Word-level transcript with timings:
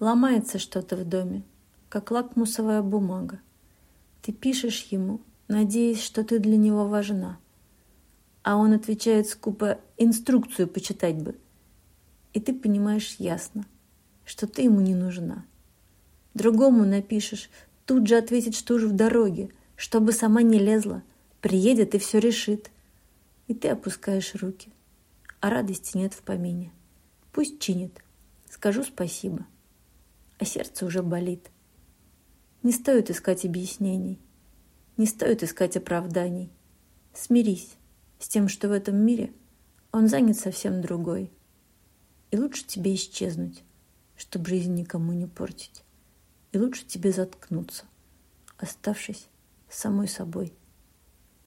Ломается 0.00 0.58
что-то 0.58 0.96
в 0.96 1.08
доме, 1.08 1.42
как 1.88 2.10
лакмусовая 2.10 2.82
бумага. 2.82 3.40
Ты 4.22 4.32
пишешь 4.32 4.88
ему, 4.90 5.20
надеясь, 5.48 6.02
что 6.02 6.24
ты 6.24 6.38
для 6.38 6.56
него 6.56 6.88
важна. 6.88 7.38
А 8.42 8.56
он 8.56 8.72
отвечает 8.72 9.28
скупо 9.28 9.78
«инструкцию 9.96 10.68
почитать 10.68 11.16
бы». 11.16 11.36
И 12.32 12.40
ты 12.40 12.52
понимаешь 12.52 13.16
ясно, 13.18 13.64
что 14.24 14.46
ты 14.46 14.62
ему 14.62 14.80
не 14.80 14.94
нужна. 14.94 15.44
Другому 16.34 16.84
напишешь, 16.84 17.48
тут 17.86 18.08
же 18.08 18.16
ответит, 18.16 18.56
что 18.56 18.74
уж 18.74 18.82
в 18.82 18.92
дороге, 18.92 19.50
чтобы 19.76 20.12
сама 20.12 20.42
не 20.42 20.58
лезла, 20.58 21.02
приедет 21.40 21.94
и 21.94 21.98
все 21.98 22.18
решит. 22.18 22.70
И 23.46 23.54
ты 23.54 23.68
опускаешь 23.68 24.34
руки, 24.34 24.70
а 25.40 25.50
радости 25.50 25.96
нет 25.96 26.12
в 26.12 26.22
помине. 26.22 26.72
Пусть 27.30 27.60
чинит, 27.60 28.02
скажу 28.50 28.82
спасибо, 28.82 29.46
а 30.44 30.46
сердце 30.46 30.84
уже 30.84 31.02
болит. 31.02 31.50
Не 32.62 32.72
стоит 32.72 33.10
искать 33.10 33.46
объяснений, 33.46 34.20
не 34.98 35.06
стоит 35.06 35.42
искать 35.42 35.78
оправданий. 35.78 36.50
Смирись 37.14 37.76
с 38.18 38.28
тем, 38.28 38.48
что 38.48 38.68
в 38.68 38.72
этом 38.72 38.94
мире 38.94 39.32
он 39.90 40.06
занят 40.06 40.36
совсем 40.36 40.82
другой. 40.82 41.32
И 42.30 42.36
лучше 42.36 42.66
тебе 42.66 42.94
исчезнуть, 42.94 43.64
чтобы 44.16 44.44
жизнь 44.50 44.74
никому 44.74 45.14
не 45.14 45.26
портить. 45.26 45.82
И 46.52 46.58
лучше 46.58 46.84
тебе 46.84 47.10
заткнуться, 47.10 47.84
оставшись 48.58 49.28
самой 49.70 50.08
собой. 50.08 50.52